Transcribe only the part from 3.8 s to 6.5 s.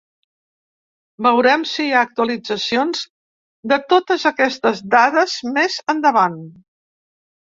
totes aquestes dades més endavant.